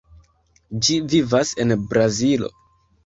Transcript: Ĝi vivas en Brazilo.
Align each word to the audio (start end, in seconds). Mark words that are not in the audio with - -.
Ĝi 0.87 0.95
vivas 1.13 1.51
en 1.65 1.75
Brazilo. 1.93 2.51